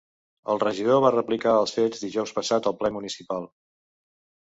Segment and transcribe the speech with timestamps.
[0.53, 3.51] El regidor va explicar els fets dijous passat al ple municipal.